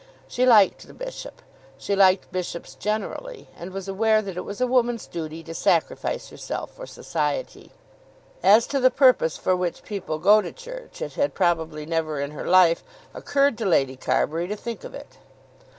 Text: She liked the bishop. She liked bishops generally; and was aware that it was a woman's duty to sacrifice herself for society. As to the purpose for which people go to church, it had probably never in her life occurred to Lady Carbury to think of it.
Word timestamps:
She 0.27 0.47
liked 0.47 0.87
the 0.87 0.95
bishop. 0.95 1.43
She 1.77 1.95
liked 1.95 2.31
bishops 2.31 2.73
generally; 2.73 3.49
and 3.55 3.71
was 3.71 3.87
aware 3.87 4.23
that 4.23 4.35
it 4.35 4.43
was 4.43 4.59
a 4.59 4.65
woman's 4.65 5.05
duty 5.05 5.43
to 5.43 5.53
sacrifice 5.53 6.29
herself 6.29 6.71
for 6.71 6.87
society. 6.87 7.69
As 8.41 8.65
to 8.65 8.79
the 8.79 8.89
purpose 8.89 9.37
for 9.37 9.55
which 9.55 9.83
people 9.83 10.17
go 10.17 10.41
to 10.41 10.51
church, 10.51 11.03
it 11.03 11.13
had 11.13 11.35
probably 11.35 11.85
never 11.85 12.19
in 12.19 12.31
her 12.31 12.47
life 12.47 12.83
occurred 13.13 13.59
to 13.59 13.65
Lady 13.67 13.95
Carbury 13.95 14.47
to 14.47 14.55
think 14.55 14.83
of 14.83 14.95
it. 14.95 15.19